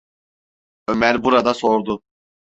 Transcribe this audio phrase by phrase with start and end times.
[0.87, 2.01] Ömer burada sordu: